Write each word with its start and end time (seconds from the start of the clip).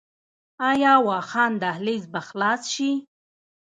آیا 0.69 0.93
واخان 1.07 1.51
دهلیز 1.63 2.03
به 2.13 2.19
خلاص 2.27 2.61
شي؟ 2.73 2.91